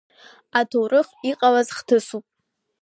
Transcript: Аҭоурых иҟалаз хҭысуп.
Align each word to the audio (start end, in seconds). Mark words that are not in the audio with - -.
Аҭоурых 0.59 1.07
иҟалаз 1.29 1.67
хҭысуп. 1.77 2.25